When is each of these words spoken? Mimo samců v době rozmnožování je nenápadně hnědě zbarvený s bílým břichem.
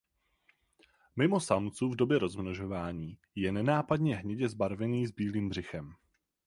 Mimo 1.15 1.39
samců 1.39 1.89
v 1.89 1.95
době 1.95 2.19
rozmnožování 2.19 3.17
je 3.35 3.51
nenápadně 3.51 4.15
hnědě 4.15 4.49
zbarvený 4.49 5.07
s 5.07 5.11
bílým 5.11 5.49
břichem. 5.49 5.95